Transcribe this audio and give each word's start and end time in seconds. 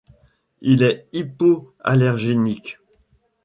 Il 0.61 0.81
est 0.81 1.05
hypoallergénique. 1.13 2.79